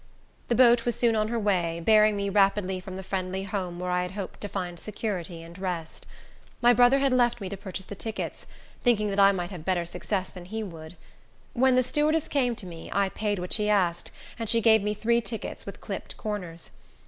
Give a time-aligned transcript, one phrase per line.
[0.47, 3.91] The boat was soon on her way, bearing me rapidly from the friendly home where
[3.91, 6.07] I had hoped to find security and rest.
[6.59, 8.47] My brother had left me to purchase the tickets,
[8.83, 10.97] thinking that I might have better success than he would.
[11.53, 14.09] When the stewardess came to me, I paid what she asked,
[14.39, 16.71] and she gave me three tickets with clipped corners.